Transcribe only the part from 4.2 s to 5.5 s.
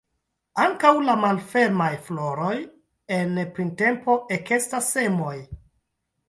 ekestas semoj.